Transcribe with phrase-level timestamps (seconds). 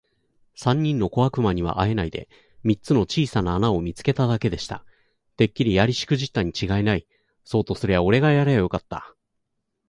[0.55, 2.27] 三人の小悪魔にはあえないで、
[2.63, 4.83] 三つの小さな穴を見つけただけでした。
[5.37, 7.05] 「てっきりやりしくじったにちがいない。
[7.43, 9.13] そうとすりゃおれがやりゃよかった。」